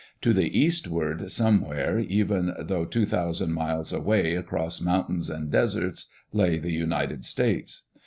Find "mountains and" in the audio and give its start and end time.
4.81-5.51